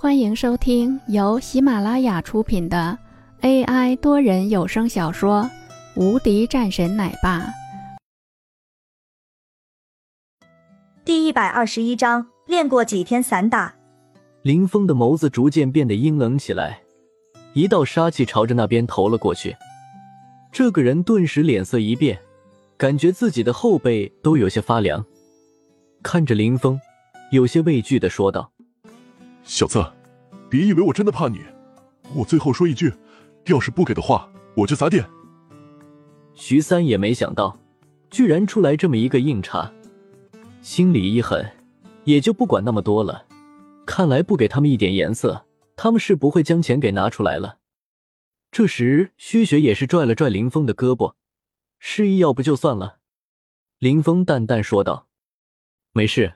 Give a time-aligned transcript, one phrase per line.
[0.00, 2.96] 欢迎收听由喜马拉雅出品的
[3.40, 5.42] AI 多人有声小说
[6.00, 7.40] 《无敌战神奶爸》
[11.04, 12.28] 第一百二十一章。
[12.46, 13.74] 练过几天散打，
[14.42, 16.80] 林峰的眸子逐渐变得阴冷起来，
[17.52, 19.56] 一道杀气朝着那边投了过去。
[20.52, 22.20] 这个人顿时脸色一变，
[22.76, 25.04] 感觉自己的后背都有些发凉。
[26.04, 26.80] 看着林峰，
[27.32, 28.52] 有些畏惧的说道
[29.48, 29.82] ：“小子，
[30.50, 31.40] 别以为我真的怕你。
[32.14, 32.92] 我最后说一句，
[33.46, 35.02] 要是不给的话，我就砸店。”
[36.36, 37.58] 徐三也没想到，
[38.10, 39.72] 居然出来这么一个硬茬，
[40.60, 41.50] 心里一狠。
[42.04, 43.26] 也就不管那么多了，
[43.86, 45.46] 看来不给他们一点颜色，
[45.76, 47.58] 他们是不会将钱给拿出来了。
[48.50, 51.14] 这时，薛雪也是拽了拽林峰的胳膊，
[51.78, 52.98] 示意要不就算了。
[53.78, 55.08] 林峰淡淡说道
[55.92, 56.34] ：“没事，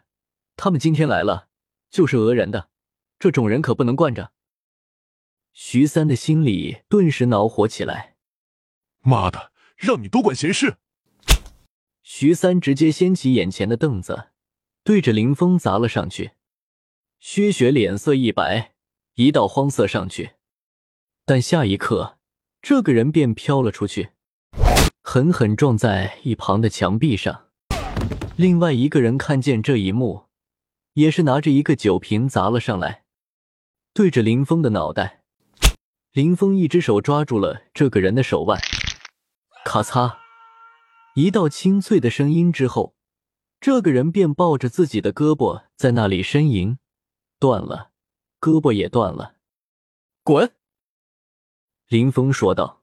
[0.56, 1.48] 他们今天来了，
[1.90, 2.68] 就是讹人的，
[3.22, 4.32] 这种人可不能惯着。”
[5.54, 8.16] 徐三的心里顿时恼火起来
[8.98, 10.78] ：“妈的，让你多管闲事！”
[12.02, 14.30] 徐三直接掀起眼前的凳子。
[14.82, 16.32] 对着林峰砸了上去，
[17.20, 18.72] 薛雪脸色一白，
[19.14, 20.32] 一道慌色上去，
[21.24, 22.18] 但下一刻，
[22.60, 24.08] 这个人便飘了出去，
[25.00, 27.50] 狠狠撞在一旁的墙壁上。
[28.34, 30.24] 另外一个人看见这一幕，
[30.94, 33.01] 也是拿着一个酒瓶砸了上来，
[33.94, 35.22] 对着林峰的脑袋。
[36.12, 38.60] 林峰一只手抓住了这个人的手腕，
[39.64, 40.16] 咔嚓，
[41.14, 42.94] 一道清脆的声音之后。
[43.60, 46.78] 这个人便抱着自己的胳膊在那里呻吟，
[47.38, 47.92] 断了，
[48.40, 49.36] 胳膊也断了。
[50.24, 50.52] 滚！
[51.86, 52.82] 林峰说道：“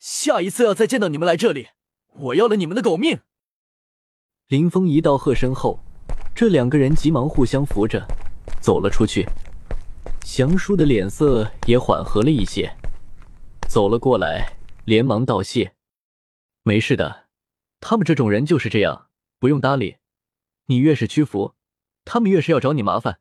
[0.00, 1.68] 下一次要再见到你们来这里，
[2.14, 3.20] 我要了你们的狗命！”
[4.48, 5.78] 林峰一道喝声后，
[6.34, 8.02] 这两个人急忙互相扶着
[8.62, 9.26] 走了出去。
[10.24, 12.76] 祥叔的脸色也缓和了一些，
[13.68, 15.74] 走了过来，连忙道谢
[16.62, 17.28] ：“没事的，
[17.80, 19.96] 他们这种人就是这样。”不用搭理，
[20.66, 21.56] 你越是屈服，
[22.04, 23.18] 他们越是要找你麻烦。”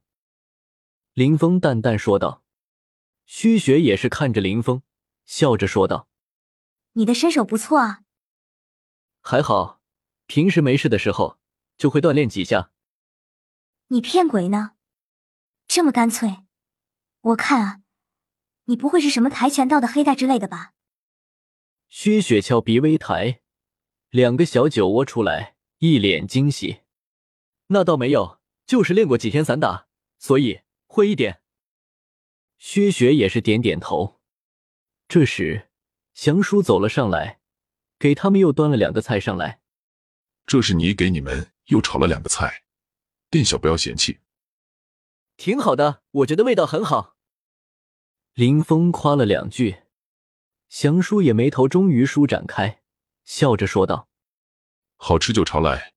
[1.13, 2.44] 林峰淡淡说道。
[3.25, 4.84] 虚雪也是看着林峰，
[5.25, 6.07] 笑着说道
[6.94, 8.03] ：“你的身手不错啊。
[9.22, 9.81] ”“还好，
[10.28, 11.40] 平时没事的时候
[11.75, 12.72] 就会锻炼几下。
[13.88, 14.73] ”“你骗鬼呢？
[15.67, 16.44] 这么干脆？
[17.22, 17.82] 我看啊，
[18.66, 20.74] 你不会是什么跆拳道的黑带之类的吧？”
[21.88, 23.42] 薛雪俏鼻微抬，
[24.09, 25.56] 两个小酒窝出来。
[25.84, 26.82] 一脸惊喜，
[27.70, 29.88] 那倒没有，就是练过几天散打，
[30.20, 31.42] 所以会一点。
[32.59, 34.22] 薛雪也是点点头。
[35.08, 35.72] 这时，
[36.14, 37.40] 祥叔走了上来，
[37.98, 39.59] 给他们又端了两个菜上来。
[40.46, 42.62] 这是你给你们又炒了两个菜，
[43.32, 44.20] 店小不要嫌弃。
[45.38, 47.16] 挺好的，我觉得味道很好。
[48.34, 49.84] 林峰夸了两句，
[50.69, 52.81] 祥叔也眉头终于舒展开，
[53.24, 54.08] 笑着说道。
[54.96, 55.94] 好吃就常来，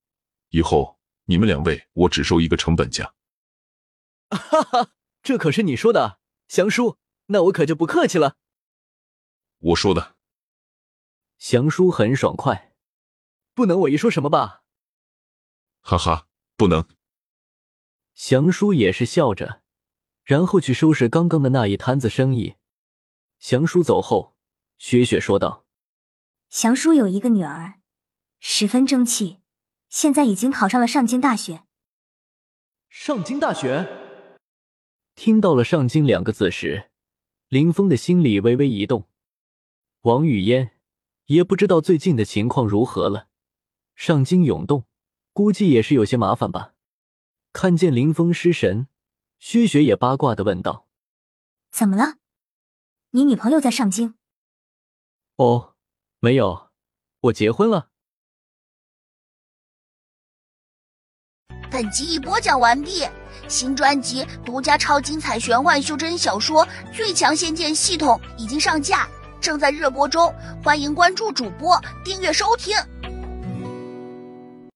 [0.48, 3.14] 以后你们两位我只收一个成本价。
[4.30, 4.90] 哈哈，
[5.22, 6.18] 这可是你说的，
[6.48, 8.36] 祥叔，那我可就不客气了。
[9.58, 10.16] 我说的。
[11.38, 12.74] 祥叔很爽快，
[13.52, 14.62] 不能我一说什么吧？
[15.82, 16.88] 哈哈，不能。
[18.14, 19.62] 祥叔也是笑着，
[20.22, 22.54] 然后去收拾刚刚的那一摊子生意。
[23.38, 24.36] 祥叔走后，
[24.78, 25.66] 雪雪说道
[26.48, 27.80] ：“祥叔有一个女儿。”
[28.40, 29.38] 十分争气，
[29.88, 31.64] 现在已经考上了上京大学。
[32.88, 33.88] 上京大学，
[35.14, 36.90] 听到了“上京”两个字时，
[37.48, 39.08] 林峰的心里微微一动。
[40.02, 40.72] 王语嫣
[41.26, 43.28] 也不知道最近的情况如何了。
[43.94, 44.84] 上京涌动，
[45.32, 46.73] 估计也是有些麻烦吧。
[47.54, 48.88] 看见林峰失神，
[49.38, 50.88] 薛雪也八卦的问道
[51.70, 52.16] ：“怎么了？
[53.10, 54.16] 你女朋友在上京
[55.38, 55.76] ？”“哦，
[56.18, 56.70] 没有，
[57.20, 57.90] 我结婚了。”
[61.70, 63.08] 本集已播讲完毕，
[63.48, 69.08] 新专辑独家超精彩玄幻修真小说《最强仙剑系统》已经上架，
[69.40, 72.76] 正在热播中，欢迎关注主播，订阅收听。